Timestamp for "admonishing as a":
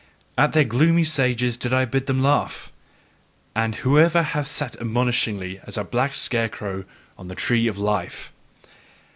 4.81-5.83